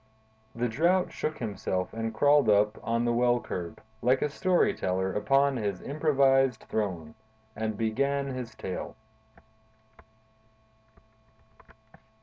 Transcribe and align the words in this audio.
The 0.55 0.67
Drought 0.67 1.11
shook 1.13 1.37
himself 1.37 1.93
and 1.93 2.11
crawled 2.11 2.49
up 2.49 2.79
on 2.81 3.05
the 3.05 3.13
well 3.13 3.39
curb, 3.39 3.79
like 4.01 4.23
a 4.23 4.31
story 4.31 4.73
teller 4.73 5.13
upon 5.13 5.57
his 5.57 5.79
improvised 5.83 6.61
throne, 6.67 7.13
and 7.55 7.77
began 7.77 8.25
his 8.25 8.55
tale. 8.55 8.95